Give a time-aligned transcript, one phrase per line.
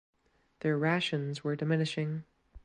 [0.61, 2.23] Their rations were diminishing.